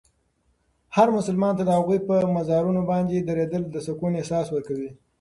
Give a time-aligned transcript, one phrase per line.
[0.95, 4.89] هر مسلمان ته د هغوی په مزارونو باندې درېدل د سکون احساس ورکوي.